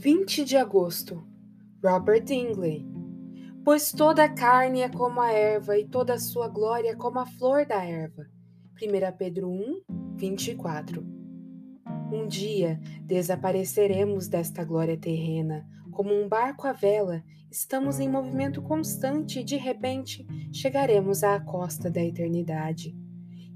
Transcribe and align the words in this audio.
20 0.00 0.44
de 0.44 0.56
agosto, 0.56 1.26
Robert 1.82 2.22
Dingley. 2.22 2.86
Pois 3.64 3.90
toda 3.90 4.22
a 4.22 4.28
carne 4.32 4.82
é 4.82 4.88
como 4.88 5.20
a 5.20 5.32
erva 5.32 5.76
e 5.76 5.88
toda 5.88 6.14
a 6.14 6.20
sua 6.20 6.46
glória 6.46 6.94
como 6.94 7.18
a 7.18 7.26
flor 7.26 7.66
da 7.66 7.84
erva. 7.84 8.24
1 8.80 9.16
Pedro 9.18 9.50
1, 9.50 9.82
24. 10.14 11.04
Um 12.12 12.28
dia 12.28 12.80
desapareceremos 13.02 14.28
desta 14.28 14.62
glória 14.62 14.96
terrena, 14.96 15.66
como 15.90 16.14
um 16.14 16.28
barco 16.28 16.68
à 16.68 16.72
vela, 16.72 17.24
estamos 17.50 17.98
em 17.98 18.08
movimento 18.08 18.62
constante 18.62 19.40
e 19.40 19.44
de 19.44 19.56
repente 19.56 20.24
chegaremos 20.52 21.24
à 21.24 21.40
costa 21.40 21.90
da 21.90 22.04
eternidade. 22.04 22.96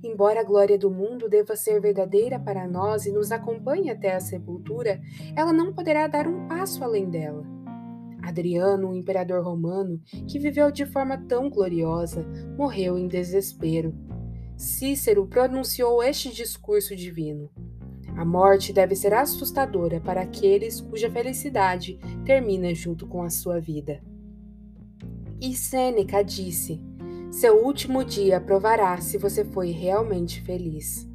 Embora 0.02 0.40
a 0.40 0.44
glória 0.44 0.76
do 0.76 0.90
mundo 0.90 1.28
deva 1.28 1.54
ser 1.54 1.80
verdadeira 1.80 2.38
para 2.38 2.66
nós 2.66 3.06
e 3.06 3.12
nos 3.12 3.30
acompanhe 3.30 3.88
até 3.88 4.14
a 4.14 4.20
sepultura, 4.20 5.00
ela 5.36 5.52
não 5.52 5.72
poderá 5.72 6.08
dar 6.08 6.26
um 6.26 6.48
passo 6.48 6.82
além 6.82 7.08
dela. 7.08 7.44
Adriano, 8.20 8.90
o 8.90 8.96
imperador 8.96 9.44
romano, 9.44 10.00
que 10.28 10.38
viveu 10.38 10.70
de 10.70 10.86
forma 10.86 11.18
tão 11.28 11.48
gloriosa, 11.48 12.24
morreu 12.56 12.98
em 12.98 13.06
desespero. 13.06 13.94
Cícero 14.56 15.26
pronunciou 15.26 16.02
este 16.02 16.32
discurso 16.32 16.94
divino. 16.96 17.50
A 18.16 18.24
morte 18.24 18.72
deve 18.72 18.94
ser 18.94 19.14
assustadora 19.14 20.00
para 20.00 20.20
aqueles 20.20 20.80
cuja 20.80 21.10
felicidade 21.10 21.98
termina 22.24 22.74
junto 22.74 23.06
com 23.06 23.22
a 23.22 23.30
sua 23.30 23.58
vida. 23.58 24.00
E 25.40 25.54
Sêneca 25.56 26.22
disse: 26.22 26.80
seu 27.32 27.64
último 27.64 28.04
dia 28.04 28.38
provará 28.38 29.00
se 29.00 29.16
você 29.16 29.42
foi 29.42 29.70
realmente 29.70 30.42
feliz. 30.42 31.08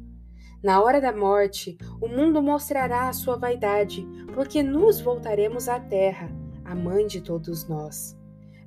Na 0.60 0.82
hora 0.82 1.00
da 1.00 1.12
morte, 1.12 1.78
o 2.00 2.08
mundo 2.08 2.42
mostrará 2.42 3.08
a 3.08 3.12
sua 3.12 3.36
vaidade, 3.36 4.04
porque 4.34 4.60
nos 4.60 5.00
voltaremos 5.00 5.68
à 5.68 5.78
terra, 5.78 6.28
a 6.64 6.74
mãe 6.74 7.06
de 7.06 7.20
todos 7.20 7.68
nós. 7.68 8.18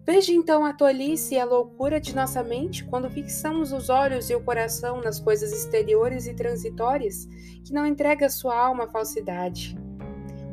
Veja 0.06 0.31
então 0.31 0.66
a 0.66 0.72
tolice 0.72 1.36
e 1.36 1.39
a 1.39 1.44
loucura 1.44 2.00
de 2.00 2.16
nossa 2.16 2.42
mente 2.42 2.86
quando 2.86 3.09
fixamos 3.09 3.73
os 3.73 3.89
olhos 3.89 4.30
e 4.30 4.36
o 4.36 4.42
coração 4.42 5.02
nas 5.02 5.20
coisas 5.20 5.52
exteriores 5.52 6.28
e 6.28 6.33
transitórias, 6.33 7.28
que 7.66 7.73
não 7.73 7.86
entrega 7.86 8.30
sua 8.30 8.58
alma 8.58 8.86
à 8.86 8.88
falsidade. 8.88 9.78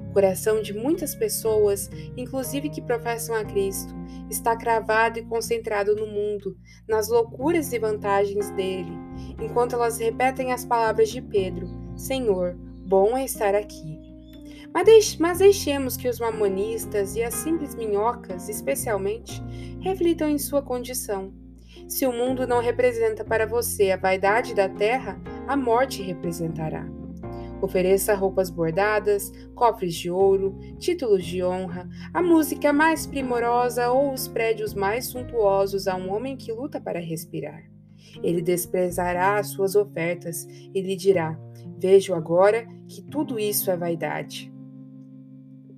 O 0.08 0.12
coração 0.12 0.62
de 0.62 0.72
muitas 0.72 1.14
pessoas, 1.14 1.90
inclusive 2.16 2.70
que 2.70 2.80
professam 2.80 3.36
a 3.36 3.44
Cristo, 3.44 3.94
está 4.30 4.56
cravado 4.56 5.18
e 5.18 5.24
concentrado 5.24 5.94
no 5.94 6.06
mundo, 6.06 6.56
nas 6.88 7.08
loucuras 7.08 7.72
e 7.72 7.78
vantagens 7.78 8.50
dele, 8.50 8.92
enquanto 9.40 9.74
elas 9.74 9.98
repetem 9.98 10.52
as 10.52 10.64
palavras 10.64 11.10
de 11.10 11.20
Pedro: 11.20 11.68
Senhor, 11.94 12.56
bom 12.86 13.16
é 13.16 13.24
estar 13.24 13.54
aqui. 13.54 13.98
Mas 15.18 15.38
deixemos 15.38 15.96
que 15.96 16.08
os 16.08 16.18
mamonistas 16.18 17.14
e 17.14 17.22
as 17.22 17.34
simples 17.34 17.74
minhocas, 17.74 18.48
especialmente, 18.48 19.42
reflitam 19.80 20.28
em 20.28 20.38
sua 20.38 20.62
condição. 20.62 21.32
Se 21.86 22.06
o 22.06 22.12
mundo 22.12 22.46
não 22.46 22.60
representa 22.60 23.24
para 23.24 23.46
você 23.46 23.90
a 23.90 23.96
vaidade 23.96 24.54
da 24.54 24.68
terra, 24.68 25.20
a 25.46 25.56
morte 25.56 26.02
representará. 26.02 26.97
Ofereça 27.60 28.14
roupas 28.14 28.50
bordadas, 28.50 29.32
cofres 29.54 29.94
de 29.94 30.10
ouro, 30.10 30.56
títulos 30.78 31.24
de 31.24 31.42
honra, 31.42 31.88
a 32.14 32.22
música 32.22 32.72
mais 32.72 33.06
primorosa 33.06 33.90
ou 33.90 34.12
os 34.12 34.28
prédios 34.28 34.74
mais 34.74 35.06
suntuosos 35.06 35.88
a 35.88 35.96
um 35.96 36.12
homem 36.12 36.36
que 36.36 36.52
luta 36.52 36.80
para 36.80 37.00
respirar. 37.00 37.64
Ele 38.22 38.40
desprezará 38.40 39.38
as 39.38 39.48
suas 39.48 39.74
ofertas 39.74 40.46
e 40.74 40.80
lhe 40.80 40.94
dirá: 40.94 41.38
Vejo 41.78 42.14
agora 42.14 42.66
que 42.88 43.02
tudo 43.02 43.38
isso 43.38 43.70
é 43.70 43.76
vaidade. 43.76 44.52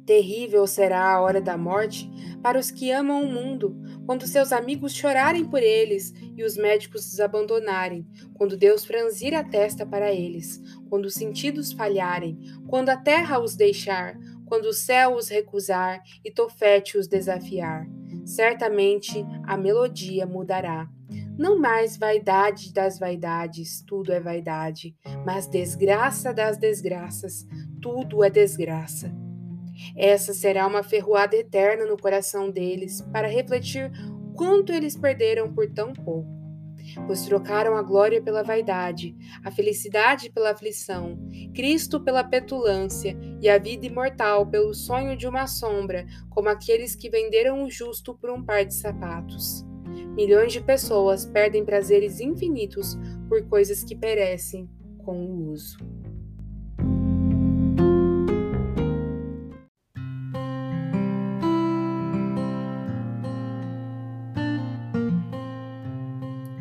Terrível 0.05 0.67
será 0.67 1.13
a 1.13 1.21
hora 1.21 1.41
da 1.41 1.57
morte 1.57 2.11
para 2.43 2.59
os 2.59 2.71
que 2.71 2.91
amam 2.91 3.23
o 3.23 3.31
mundo, 3.31 3.77
quando 4.11 4.27
seus 4.27 4.51
amigos 4.51 4.93
chorarem 4.93 5.45
por 5.45 5.63
eles 5.63 6.13
e 6.37 6.43
os 6.43 6.57
médicos 6.57 7.07
os 7.13 7.21
abandonarem, 7.21 8.05
quando 8.35 8.57
Deus 8.57 8.85
franzir 8.85 9.33
a 9.35 9.45
testa 9.45 9.87
para 9.87 10.13
eles, 10.13 10.61
quando 10.89 11.05
os 11.05 11.15
sentidos 11.15 11.71
falharem, 11.71 12.37
quando 12.67 12.89
a 12.89 12.97
terra 12.97 13.39
os 13.39 13.55
deixar, 13.55 14.19
quando 14.47 14.65
o 14.65 14.73
céu 14.73 15.15
os 15.15 15.29
recusar 15.29 16.03
e 16.25 16.31
Tofete 16.33 16.99
os 16.99 17.07
desafiar. 17.07 17.87
Certamente 18.25 19.25
a 19.47 19.57
melodia 19.57 20.27
mudará. 20.27 20.89
Não 21.39 21.57
mais 21.57 21.97
vaidade 21.97 22.73
das 22.73 22.99
vaidades, 22.99 23.81
tudo 23.87 24.13
é 24.13 24.19
vaidade, 24.19 24.93
mas 25.25 25.47
desgraça 25.47 26.35
das 26.35 26.59
desgraças, 26.59 27.47
tudo 27.81 28.25
é 28.25 28.29
desgraça. 28.29 29.30
Essa 29.97 30.33
será 30.33 30.67
uma 30.67 30.83
ferroada 30.83 31.37
eterna 31.37 31.85
no 31.85 31.97
coração 31.97 32.51
deles, 32.51 33.01
para 33.13 33.29
refletir 33.29 33.91
quanto 34.35 34.73
eles 34.73 34.97
perderam 34.97 35.53
por 35.53 35.71
tão 35.71 35.93
pouco. 35.93 36.41
Pois 37.07 37.25
trocaram 37.25 37.77
a 37.77 37.83
glória 37.83 38.23
pela 38.23 38.43
vaidade, 38.43 39.15
a 39.45 39.51
felicidade 39.51 40.31
pela 40.31 40.51
aflição, 40.51 41.19
Cristo 41.55 42.01
pela 42.01 42.25
petulância 42.25 43.17
e 43.41 43.49
a 43.49 43.59
vida 43.59 43.87
imortal 43.87 44.47
pelo 44.47 44.75
sonho 44.75 45.17
de 45.17 45.27
uma 45.27 45.47
sombra, 45.47 46.07
como 46.29 46.49
aqueles 46.49 46.97
que 46.97 47.11
venderam 47.11 47.63
o 47.63 47.71
justo 47.71 48.15
por 48.15 48.31
um 48.31 48.43
par 48.43 48.65
de 48.65 48.75
sapatos. 48.75 49.65
Milhões 50.17 50.53
de 50.53 50.61
pessoas 50.61 51.25
perdem 51.27 51.65
prazeres 51.65 52.21
infinitos 52.21 52.99
por 53.29 53.47
coisas 53.47 53.85
que 53.85 53.95
perecem 53.95 54.69
com 55.05 55.25
o 55.25 55.51
uso. 55.51 55.79